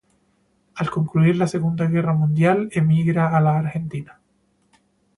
[0.73, 4.19] Al concluir la segunda guerra mundial emigra a la Argentina.